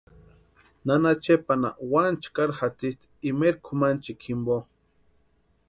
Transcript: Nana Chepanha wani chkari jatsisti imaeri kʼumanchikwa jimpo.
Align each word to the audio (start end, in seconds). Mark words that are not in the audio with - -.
Nana 0.85 1.11
Chepanha 1.23 1.69
wani 1.91 2.17
chkari 2.23 2.53
jatsisti 2.59 3.05
imaeri 3.29 3.57
kʼumanchikwa 3.63 4.21
jimpo. 4.23 4.57